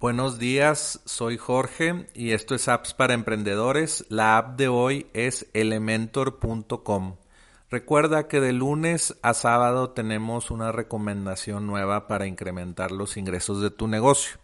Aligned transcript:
Buenos 0.00 0.38
días, 0.38 1.00
soy 1.06 1.38
Jorge 1.38 2.06
y 2.14 2.30
esto 2.30 2.54
es 2.54 2.68
Apps 2.68 2.94
para 2.94 3.14
Emprendedores. 3.14 4.06
La 4.08 4.38
app 4.38 4.56
de 4.56 4.68
hoy 4.68 5.08
es 5.12 5.48
elementor.com. 5.54 7.16
Recuerda 7.68 8.28
que 8.28 8.40
de 8.40 8.52
lunes 8.52 9.18
a 9.22 9.34
sábado 9.34 9.90
tenemos 9.90 10.52
una 10.52 10.70
recomendación 10.70 11.66
nueva 11.66 12.06
para 12.06 12.28
incrementar 12.28 12.92
los 12.92 13.16
ingresos 13.16 13.60
de 13.60 13.72
tu 13.72 13.88
negocio. 13.88 14.38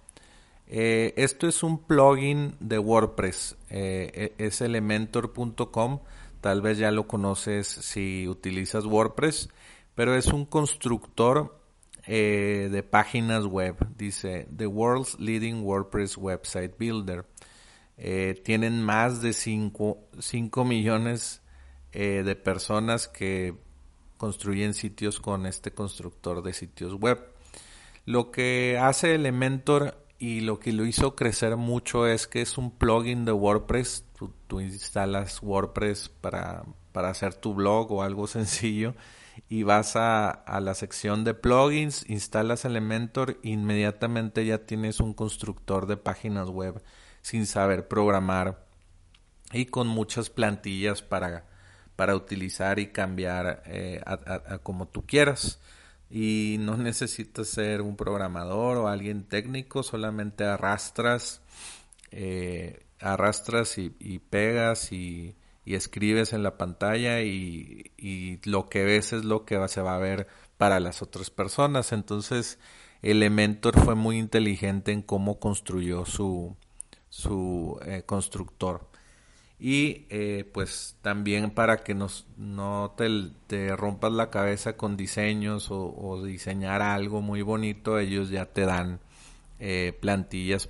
Eh, 0.66 1.14
esto 1.18 1.46
es 1.46 1.62
un 1.62 1.84
plugin 1.84 2.56
de 2.58 2.80
WordPress, 2.80 3.56
eh, 3.70 4.34
e, 4.36 4.44
es 4.44 4.60
elementor.com, 4.60 6.00
tal 6.40 6.62
vez 6.62 6.78
ya 6.78 6.90
lo 6.90 7.06
conoces 7.06 7.68
si 7.68 8.26
utilizas 8.26 8.86
WordPress, 8.86 9.50
pero 9.94 10.16
es 10.16 10.26
un 10.26 10.46
constructor 10.46 11.63
eh, 12.06 12.68
de 12.70 12.82
páginas 12.82 13.46
web. 13.46 13.76
Dice, 13.96 14.46
The 14.54 14.66
World's 14.66 15.18
Leading 15.18 15.62
WordPress 15.64 16.16
Website 16.16 16.76
Builder. 16.78 17.26
Eh, 17.96 18.40
tienen 18.44 18.82
más 18.82 19.22
de 19.22 19.32
5 19.32 20.64
millones 20.64 21.42
eh, 21.92 22.22
de 22.24 22.36
personas 22.36 23.08
que 23.08 23.54
construyen 24.16 24.74
sitios 24.74 25.20
con 25.20 25.46
este 25.46 25.70
constructor 25.72 26.42
de 26.42 26.52
sitios 26.52 26.94
web. 26.94 27.20
Lo 28.04 28.30
que 28.30 28.78
hace 28.80 29.14
Elementor 29.14 29.96
y 30.18 30.40
lo 30.40 30.58
que 30.58 30.72
lo 30.72 30.86
hizo 30.86 31.14
crecer 31.14 31.56
mucho 31.56 32.06
es 32.06 32.26
que 32.26 32.42
es 32.42 32.58
un 32.58 32.70
plugin 32.70 33.24
de 33.24 33.32
WordPress. 33.32 34.04
Tú, 34.18 34.32
tú 34.46 34.60
instalas 34.60 35.42
WordPress 35.42 36.08
para, 36.08 36.64
para 36.94 37.10
hacer 37.10 37.34
tu 37.34 37.54
blog 37.54 37.90
o 37.90 38.02
algo 38.04 38.26
sencillo 38.38 38.94
y 39.48 39.64
vas 39.64 39.96
a, 39.96 40.44
la 40.60 40.74
sección 40.74 41.24
de 41.24 41.34
plugins, 41.34 42.08
instalas 42.08 42.64
Elementor, 42.64 43.40
inmediatamente 43.42 44.46
ya 44.46 44.58
tienes 44.58 45.00
un 45.00 45.12
constructor 45.12 45.86
de 45.86 45.96
páginas 45.96 46.48
web 46.48 46.80
sin 47.20 47.46
saber 47.46 47.88
programar 47.88 48.64
y 49.52 49.66
con 49.66 49.88
muchas 49.88 50.30
plantillas 50.30 51.02
para, 51.02 51.46
para 51.96 52.14
utilizar 52.14 52.78
y 52.78 52.92
cambiar 52.92 53.64
eh, 53.66 54.00
a, 54.06 54.58
como 54.58 54.86
tú 54.86 55.04
quieras. 55.04 55.60
Y 56.08 56.58
no 56.60 56.76
necesitas 56.76 57.48
ser 57.48 57.82
un 57.82 57.96
programador 57.96 58.76
o 58.76 58.86
alguien 58.86 59.24
técnico, 59.24 59.82
solamente 59.82 60.44
arrastras, 60.44 61.40
eh, 62.12 62.86
arrastras 63.00 63.78
y 63.78 64.18
pegas 64.30 64.92
y 64.92 65.34
y 65.64 65.74
escribes 65.74 66.32
en 66.32 66.42
la 66.42 66.56
pantalla 66.56 67.22
y, 67.22 67.90
lo 68.44 68.68
que 68.68 68.84
ves 68.84 69.12
es 69.12 69.24
lo 69.24 69.44
que 69.44 69.66
se 69.68 69.80
va 69.80 69.94
a 69.94 69.98
ver 69.98 70.26
para 70.58 70.80
las 70.80 71.02
otras 71.02 71.30
personas. 71.30 71.92
Entonces, 71.92 72.58
Elementor 73.02 73.78
fue 73.80 73.94
muy 73.94 74.18
inteligente 74.18 74.92
en 74.92 75.02
cómo 75.02 75.38
construyó 75.38 76.04
su, 76.04 76.56
su 77.08 77.78
eh, 77.86 78.02
constructor. 78.04 78.88
Y 79.58 80.06
eh, 80.10 80.50
pues 80.52 80.96
también 81.00 81.50
para 81.50 81.78
que 81.78 81.94
nos, 81.94 82.26
no 82.36 82.94
te, 82.96 83.74
rompas 83.76 84.12
la 84.12 84.28
cabeza 84.28 84.76
con 84.76 84.96
diseños 84.96 85.68
o, 85.70 86.22
diseñar 86.24 86.82
algo 86.82 87.22
muy 87.22 87.40
bonito, 87.40 87.98
ellos 87.98 88.28
ya 88.30 88.46
te 88.46 88.62
dan 88.62 89.00
eh, 89.60 89.96
plantillas 89.98 90.68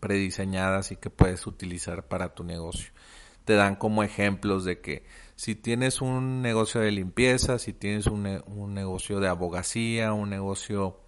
prediseñadas 0.00 0.92
y 0.92 0.96
que 0.96 1.10
puedes 1.10 1.46
utilizar 1.46 2.06
para 2.06 2.34
tu 2.34 2.44
negocio 2.44 2.92
te 3.44 3.54
dan 3.54 3.76
como 3.76 4.02
ejemplos 4.02 4.64
de 4.64 4.80
que 4.80 5.04
si 5.36 5.54
tienes 5.54 6.00
un 6.00 6.42
negocio 6.42 6.80
de 6.80 6.92
limpieza, 6.92 7.58
si 7.58 7.72
tienes 7.72 8.06
un, 8.06 8.22
negocio 8.74 9.18
de 9.20 9.28
abogacía, 9.28 10.12
un 10.12 10.30
negocio 10.30 11.00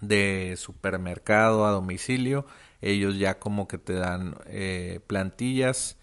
de 0.00 0.54
supermercado 0.56 1.66
a 1.66 1.70
domicilio, 1.70 2.46
ellos 2.80 3.18
ya 3.18 3.38
como 3.38 3.68
que 3.68 3.78
te 3.78 3.94
dan 3.94 4.36
eh, 4.46 5.00
plantillas, 5.06 5.98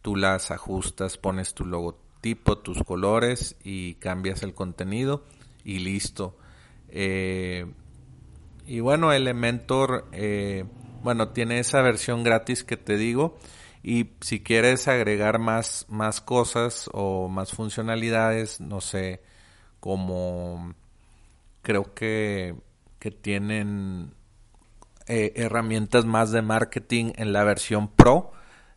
tú 0.00 0.16
las 0.16 0.50
ajustas, 0.50 1.18
pones 1.18 1.54
tu 1.54 1.64
logotipo, 1.64 2.58
tus 2.58 2.82
colores 2.82 3.56
y 3.62 3.94
cambias 3.94 4.42
el 4.42 4.54
contenido 4.54 5.24
y 5.64 5.78
listo. 5.78 6.36
Eh, 6.88 7.66
y 8.66 8.80
bueno, 8.80 9.12
Elementor, 9.12 10.08
eh, 10.12 10.64
bueno, 11.02 11.28
tiene 11.28 11.58
esa 11.58 11.82
versión 11.82 12.22
gratis 12.22 12.64
que 12.64 12.76
te 12.76 12.96
digo 12.96 13.38
y 13.82 14.10
si 14.20 14.42
quieres 14.42 14.86
agregar 14.86 15.38
más, 15.38 15.86
más 15.88 16.20
cosas 16.20 16.88
o 16.92 17.28
más 17.28 17.52
funcionalidades, 17.52 18.60
no 18.60 18.80
sé, 18.80 19.22
como 19.80 20.74
creo 21.62 21.92
que, 21.94 22.54
que 23.00 23.10
tienen 23.10 24.14
eh, 25.08 25.32
herramientas 25.34 26.04
más 26.04 26.30
de 26.30 26.42
marketing 26.42 27.12
en 27.16 27.32
la 27.32 27.42
versión 27.42 27.88
Pro, 27.88 28.32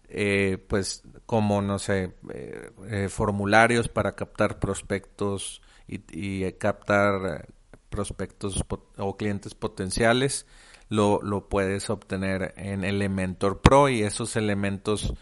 eh, 0.10 0.58
pues 0.68 1.04
como, 1.28 1.62
no 1.62 1.78
sé, 1.78 2.16
eh, 2.34 3.08
formularios 3.10 3.90
para 3.90 4.16
captar 4.16 4.60
prospectos 4.60 5.62
y, 5.88 6.02
y 6.12 6.52
captar 6.54 7.48
prospectos 7.90 8.64
o 8.98 9.18
clientes 9.18 9.54
potenciales 9.54 10.48
lo, 10.90 11.22
lo 11.22 11.50
puedes 11.50 11.90
obtener 11.90 12.54
en 12.58 12.84
Elementor 12.84 13.62
Pro 13.62 13.90
y 13.90 14.04
esos 14.04 14.36
elementos 14.36 15.14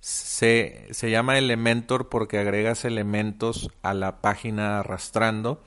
se, 0.00 0.86
se 0.90 1.10
llama 1.10 1.38
Elementor 1.38 2.08
porque 2.08 2.38
agregas 2.38 2.84
elementos 2.84 3.70
a 3.82 3.94
la 3.94 4.20
página 4.20 4.80
arrastrando 4.80 5.62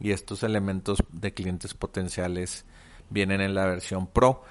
y 0.00 0.10
estos 0.10 0.42
elementos 0.42 0.98
de 1.12 1.32
clientes 1.32 1.74
potenciales 1.74 2.64
vienen 3.10 3.40
en 3.40 3.54
la 3.54 3.66
versión 3.66 4.06
Pro. 4.06 4.42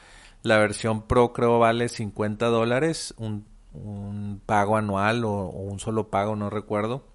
La 0.41 0.57
versión 0.57 1.07
Pro 1.07 1.33
creo 1.33 1.59
vale 1.59 1.89
50 1.89 2.47
dólares, 2.47 3.13
un, 3.17 3.45
un, 3.73 4.41
pago 4.45 4.77
anual 4.77 5.25
o, 5.25 5.47
un 5.47 5.79
solo 5.79 6.09
pago, 6.09 6.35
no 6.35 6.49
recuerdo. 6.49 7.07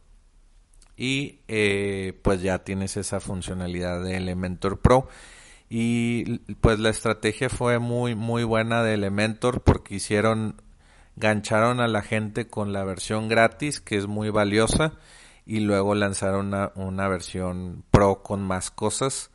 Y 0.97 1.41
eh, 1.47 2.19
pues 2.23 2.43
ya 2.43 2.65
tienes 2.65 2.97
esa 2.97 3.21
funcionalidad 3.21 4.03
de 4.03 4.17
Elementor 4.17 4.81
Pro. 4.81 5.09
Y 5.69 6.39
pues 6.61 6.79
la 6.79 6.89
estrategia 6.91 7.49
fue 7.49 7.79
muy, 7.79 8.15
muy 8.15 8.45
buena 8.45 8.83
de 8.83 8.95
Elementor 8.95 9.63
porque 9.63 9.97
hicieron, 9.97 10.63
gancharon 11.17 11.81
a 11.81 11.89
la 11.89 12.03
gente 12.03 12.47
con 12.47 12.73
la 12.73 12.85
versión 12.85 13.29
gratis, 13.29 13.81
que 13.81 13.97
es 13.97 14.07
muy 14.07 14.31
valiosa, 14.31 14.95
y 15.45 15.61
luego 15.61 15.95
lanzaron 15.95 16.49
una, 16.49 16.73
una 16.75 17.09
versión 17.09 17.85
pro 17.91 18.23
con 18.23 18.43
más 18.43 18.71
cosas, 18.71 19.31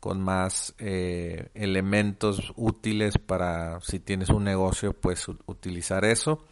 con 0.00 0.20
más 0.22 0.74
eh, 0.78 1.48
elementos 1.54 2.52
útiles 2.56 3.18
para 3.18 3.80
si 3.80 3.98
tienes 3.98 4.30
un 4.30 4.44
negocio, 4.44 4.92
pues 4.92 5.26
utilizar 5.46 6.04
eso. 6.04 6.44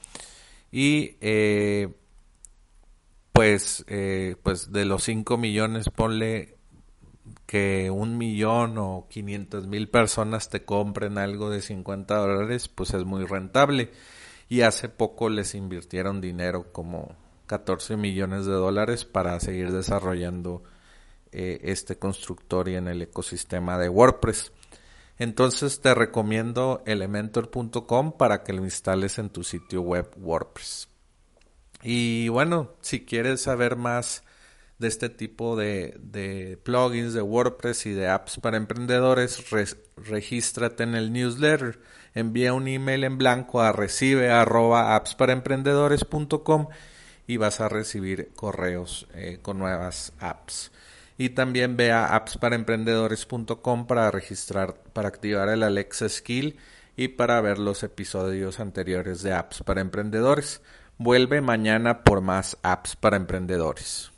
Y 0.72 1.16
eh, 1.20 1.88
pues, 3.32 3.84
eh, 3.88 4.36
pues 4.42 4.72
de 4.72 4.84
los 4.84 5.04
5 5.04 5.38
millones, 5.38 5.88
ponle 5.88 6.56
que 7.46 7.90
un 7.90 8.18
millón 8.18 8.78
o 8.78 9.06
quinientos 9.08 9.66
mil 9.66 9.88
personas 9.88 10.50
te 10.50 10.64
compren 10.64 11.18
algo 11.18 11.50
de 11.50 11.62
50 11.62 12.16
dólares, 12.16 12.68
pues 12.68 12.94
es 12.94 13.04
muy 13.04 13.24
rentable. 13.24 13.90
Y 14.48 14.62
hace 14.62 14.88
poco 14.88 15.28
les 15.28 15.54
invirtieron 15.54 16.20
dinero 16.20 16.72
como 16.72 17.16
14 17.46 17.96
millones 17.96 18.46
de 18.46 18.52
dólares 18.52 19.04
para 19.04 19.38
seguir 19.40 19.72
desarrollando 19.72 20.62
eh, 21.32 21.60
este 21.64 21.98
constructor 21.98 22.68
y 22.68 22.76
en 22.76 22.88
el 22.88 23.02
ecosistema 23.02 23.78
de 23.78 23.88
WordPress. 23.88 24.52
Entonces 25.18 25.80
te 25.80 25.94
recomiendo 25.94 26.82
elementor.com 26.86 28.12
para 28.16 28.42
que 28.42 28.52
lo 28.52 28.64
instales 28.64 29.18
en 29.18 29.30
tu 29.30 29.44
sitio 29.44 29.80
web 29.82 30.10
WordPress. 30.16 30.88
Y 31.82 32.28
bueno, 32.28 32.72
si 32.80 33.04
quieres 33.04 33.42
saber 33.42 33.76
más 33.76 34.24
de 34.78 34.88
este 34.88 35.08
tipo 35.08 35.56
de, 35.56 36.58
plugins 36.62 37.14
de 37.14 37.22
WordPress 37.22 37.86
y 37.86 37.92
de 37.92 38.08
apps 38.08 38.38
para 38.40 38.56
emprendedores, 38.56 39.44
regístrate 39.96 40.82
en 40.82 40.94
el 40.94 41.12
newsletter. 41.12 41.78
Envía 42.14 42.52
un 42.52 42.68
email 42.68 43.04
en 43.04 43.18
blanco 43.18 43.60
a 43.60 43.72
recibe 43.72 44.30
arroba 44.30 45.02
y 47.26 47.36
vas 47.36 47.60
a 47.60 47.68
recibir 47.68 48.30
correos 48.34 49.06
eh, 49.14 49.38
con 49.40 49.58
nuevas 49.58 50.12
apps. 50.18 50.70
Y 51.16 51.30
también 51.30 51.76
ve 51.76 51.92
a 51.92 52.14
appsparaemprendedores.com 52.16 53.86
para 53.86 54.10
registrar, 54.10 54.74
para 54.92 55.08
activar 55.08 55.48
el 55.48 55.62
Alexa 55.62 56.08
Skill 56.08 56.56
y 56.96 57.08
para 57.08 57.40
ver 57.40 57.58
los 57.58 57.82
episodios 57.82 58.60
anteriores 58.60 59.22
de 59.22 59.32
apps 59.32 59.62
para 59.62 59.80
emprendedores. 59.80 60.60
Vuelve 60.98 61.40
mañana 61.40 62.02
por 62.02 62.20
más 62.20 62.56
apps 62.62 62.96
para 62.96 63.16
emprendedores. 63.16 64.13